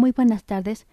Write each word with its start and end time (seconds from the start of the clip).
muy 0.00 0.12
buenas 0.12 0.44
tardes. 0.44 0.86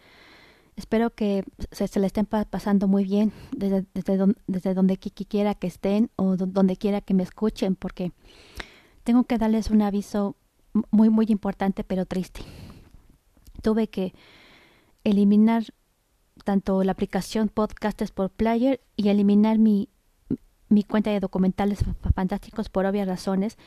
Espero 0.75 1.09
que 1.15 1.43
se, 1.71 1.87
se 1.87 2.05
estén 2.05 2.27
pasando 2.27 2.87
muy 2.87 3.03
bien 3.05 3.31
desde, 3.55 3.85
desde, 3.95 4.35
desde 4.45 4.73
donde 4.75 4.97
quiera 4.97 5.55
que 5.55 5.65
estén 5.65 6.11
o 6.17 6.35
donde 6.35 6.77
quiera 6.77 7.01
que 7.01 7.15
me 7.15 7.23
escuchen, 7.23 7.75
porque 7.75 8.11
tengo 9.03 9.23
que 9.23 9.39
darles 9.39 9.71
un 9.71 9.81
aviso 9.81 10.35
muy, 10.91 11.09
muy 11.09 11.25
importante, 11.29 11.83
pero 11.83 12.05
triste. 12.05 12.41
Tuve 13.63 13.87
que 13.87 14.13
eliminar 15.03 15.63
tanto 16.43 16.83
la 16.83 16.91
aplicación 16.91 17.49
Podcasters 17.49 18.11
por 18.11 18.29
Player 18.29 18.81
y 18.95 19.09
eliminar 19.09 19.57
mi, 19.57 19.89
mi 20.69 20.83
cuenta 20.83 21.09
de 21.09 21.19
documentales 21.19 21.79
fantásticos 22.13 22.69
por 22.69 22.85
obvias 22.85 23.07
razones 23.07 23.57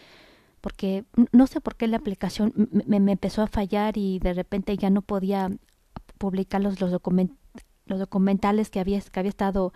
porque 0.60 1.04
no 1.32 1.46
sé 1.46 1.60
por 1.60 1.76
qué 1.76 1.86
la 1.86 1.96
aplicación 1.96 2.52
me, 2.86 2.96
empezó 2.96 3.42
a 3.42 3.46
fallar 3.46 3.96
y 3.96 4.18
de 4.18 4.34
repente 4.34 4.76
ya 4.76 4.90
no 4.90 5.02
podía 5.02 5.50
publicar 6.18 6.60
los, 6.60 6.80
los, 6.80 6.90
los 6.90 7.98
documentales 7.98 8.70
que 8.70 8.80
había, 8.80 9.00
que 9.00 9.20
había 9.20 9.30
estado 9.30 9.72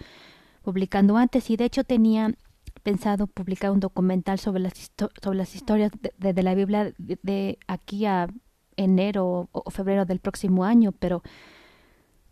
publicando 0.63 1.17
antes. 1.17 1.49
Y 1.51 1.57
de 1.57 1.65
hecho 1.65 1.85
tenía 1.85 2.35
pensado 2.83 3.27
publicar 3.27 3.71
un 3.71 3.81
documental 3.81 4.39
sobre 4.39 4.61
las, 4.61 4.75
sobre 5.23 5.39
las 5.39 5.55
historias 5.55 5.91
de, 6.19 6.43
la 6.43 6.55
Biblia 6.55 6.93
de, 6.99 7.59
aquí 7.67 8.05
a 8.05 8.29
enero 8.77 9.49
o, 9.53 9.71
febrero 9.71 10.05
del 10.05 10.21
próximo 10.21 10.65
año, 10.65 10.93
pero 10.93 11.23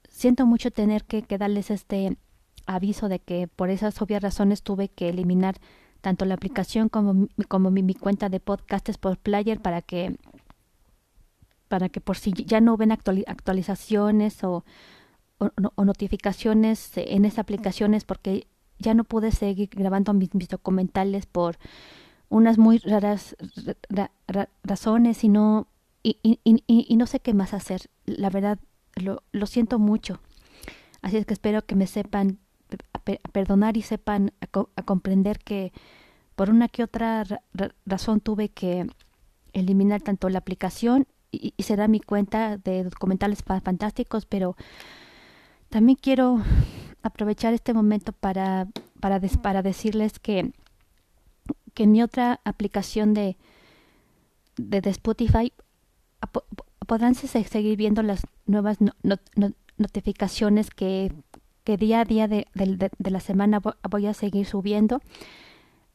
siento 0.09 0.45
mucho 0.47 0.71
tener 0.71 1.05
que, 1.05 1.23
que 1.23 1.39
darles 1.39 1.71
este 1.71 2.19
aviso 2.67 3.09
de 3.09 3.19
que 3.19 3.49
por 3.49 3.71
esas 3.71 4.01
obvias 4.03 4.23
razones 4.23 4.63
tuve 4.63 4.89
que 4.89 5.09
eliminar 5.09 5.57
tanto 6.03 6.27
la 6.27 6.35
aplicación 6.35 6.91
como, 6.91 7.29
como 7.49 7.71
mi, 7.71 7.83
mi, 7.83 7.95
cuenta 7.95 8.29
de 8.29 8.41
podcasts 8.41 8.99
por 8.99 9.17
player 9.17 9.61
para 9.61 9.81
que 9.81 10.17
para 11.69 11.89
que 11.89 12.03
por 12.03 12.19
si 12.19 12.33
ya 12.33 12.61
no 12.61 12.77
ven 12.77 12.93
actualizaciones 12.93 14.45
o, 14.45 14.63
o, 15.39 15.85
notificaciones 15.87 16.93
en 16.97 17.25
esas 17.25 17.39
aplicaciones 17.39 18.05
porque 18.05 18.47
ya 18.79 18.93
no 18.93 19.05
pude 19.05 19.33
seguir 19.33 19.71
grabando 19.73 20.13
mis, 20.13 20.29
documentales 20.51 21.25
por 21.25 21.57
unas 22.29 22.59
muy 22.59 22.79
raras 22.79 23.37
razones 24.63 25.25
y 25.25 25.29
no 25.29 25.69
y, 26.03 26.19
y, 26.23 26.41
y, 26.67 26.97
no 26.97 27.07
sé 27.07 27.21
qué 27.21 27.33
más 27.33 27.55
hacer. 27.55 27.89
La 28.07 28.29
verdad 28.29 28.59
lo 28.97 29.47
siento 29.47 29.79
mucho. 29.79 30.21
Así 31.01 31.17
es 31.17 31.27
que 31.27 31.33
espero 31.33 31.65
que 31.65 31.77
me 31.77 31.87
sepan 31.87 32.39
perdonar 33.33 33.77
y 33.77 33.83
sepan 33.83 34.33
a, 34.41 34.83
comprender 34.83 35.39
que 35.39 35.73
por 36.35 36.51
una 36.51 36.69
que 36.69 36.83
otra 36.83 37.25
razón 37.85 38.21
tuve 38.21 38.49
que 38.49 38.87
eliminar 39.53 40.01
tanto 40.01 40.29
la 40.29 40.39
aplicación 40.39 41.07
y, 41.31 41.55
será 41.59 41.89
mi 41.89 42.01
cuenta 42.01 42.59
de 42.59 42.85
documentales 42.85 43.43
fantásticos, 43.43 44.27
pero 44.27 44.57
también 45.69 45.99
quiero 46.01 46.43
aprovechar 47.03 47.55
este 47.55 47.75
momento 47.75 48.13
para, 48.13 48.69
para, 49.01 49.21
para 49.21 49.63
decirles 49.63 50.19
que, 50.19 50.53
que 51.75 51.85
en 51.85 51.93
mi 51.93 52.03
otra 52.03 52.41
aplicación 52.45 53.15
de, 53.15 53.37
de, 54.57 54.91
Spotify 54.91 55.53
podrán 56.87 57.15
seguir 57.15 57.77
viendo 57.77 58.03
las 58.03 58.23
nuevas 58.47 58.79
notificaciones 59.77 60.71
que 60.71 61.13
que 61.65 61.77
día 61.77 62.01
a 62.01 62.05
día 62.05 62.29
de, 62.29 62.47
de, 62.55 63.11
la 63.11 63.21
semana 63.21 63.61
voy 63.91 64.07
a 64.07 64.15
seguir 64.15 64.47
subiendo. 64.47 65.01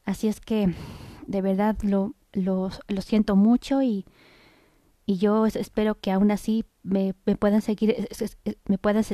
Así 0.04 0.28
es 0.28 0.40
que 0.40 0.74
de 1.26 1.42
verdad 1.42 1.76
lo, 1.82 2.14
lo, 2.32 2.70
lo 2.88 3.02
siento 3.02 3.36
mucho 3.36 3.82
y, 3.82 4.06
y 5.04 5.16
yo 5.18 5.46
espero 5.46 5.94
que 5.94 6.10
aún 6.10 6.30
así 6.30 6.64
me, 6.82 7.14
me 7.26 7.36
puedan 7.36 7.62
seguir 7.62 8.08
me 8.66 8.78
puedan 8.78 9.04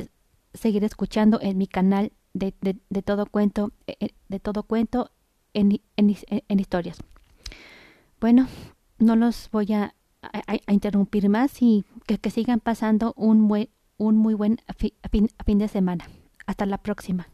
seguir 0.53 0.83
escuchando 0.83 1.39
en 1.41 1.57
mi 1.57 1.67
canal 1.67 2.13
de, 2.33 2.53
de, 2.61 2.77
de 2.89 3.01
todo 3.01 3.25
cuento 3.25 3.71
e, 3.87 3.97
e, 3.99 4.09
de 4.29 4.39
todo 4.39 4.63
cuento 4.63 5.11
en, 5.53 5.81
en, 5.97 6.15
en, 6.29 6.59
historias 6.59 6.97
bueno 8.19 8.47
no 8.97 9.15
los 9.15 9.49
voy 9.51 9.73
a, 9.73 9.95
a, 10.21 10.73
interrumpir 10.73 11.29
más 11.29 11.61
y 11.61 11.85
que, 12.07 12.17
que 12.17 12.29
sigan 12.29 12.59
pasando 12.59 13.13
un, 13.15 13.47
buen, 13.47 13.69
un 13.97 14.17
muy 14.17 14.33
buen 14.33 14.59
fin, 14.77 15.29
fin 15.45 15.57
de 15.57 15.67
semana 15.67 16.07
hasta 16.45 16.65
la 16.65 16.77
próxima. 16.77 17.27